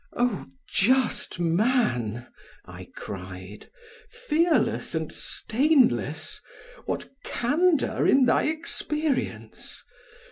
"Oh! 0.13 0.47
just 0.67 1.39
man," 1.39 2.25
I 2.65 2.87
cried, 2.95 3.69
"fearless 4.09 4.95
and 4.95 5.11
stainless! 5.13 6.41
what 6.87 7.09
candor 7.23 8.07
in 8.07 8.25
thy 8.25 8.45
experience! 8.45 9.83